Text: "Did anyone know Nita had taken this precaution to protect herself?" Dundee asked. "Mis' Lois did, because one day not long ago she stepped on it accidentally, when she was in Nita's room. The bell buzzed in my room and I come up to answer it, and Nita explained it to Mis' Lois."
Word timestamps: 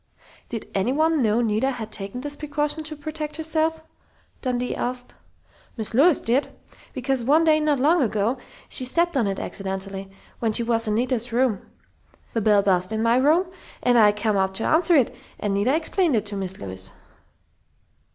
"Did 0.49 0.67
anyone 0.73 1.21
know 1.21 1.41
Nita 1.41 1.69
had 1.69 1.91
taken 1.91 2.21
this 2.21 2.35
precaution 2.35 2.83
to 2.85 2.95
protect 2.95 3.37
herself?" 3.37 3.83
Dundee 4.41 4.75
asked. 4.75 5.13
"Mis' 5.77 5.93
Lois 5.93 6.19
did, 6.21 6.47
because 6.93 7.23
one 7.23 7.43
day 7.43 7.59
not 7.59 7.79
long 7.79 8.01
ago 8.01 8.39
she 8.67 8.83
stepped 8.83 9.15
on 9.15 9.27
it 9.27 9.37
accidentally, 9.37 10.09
when 10.39 10.53
she 10.53 10.63
was 10.63 10.87
in 10.87 10.95
Nita's 10.95 11.31
room. 11.31 11.61
The 12.33 12.41
bell 12.41 12.63
buzzed 12.63 12.91
in 12.91 13.03
my 13.03 13.17
room 13.17 13.51
and 13.83 13.95
I 13.95 14.11
come 14.11 14.37
up 14.37 14.55
to 14.55 14.63
answer 14.63 14.95
it, 14.95 15.15
and 15.39 15.53
Nita 15.53 15.75
explained 15.75 16.15
it 16.15 16.25
to 16.25 16.35
Mis' 16.35 16.57
Lois." 16.59 16.89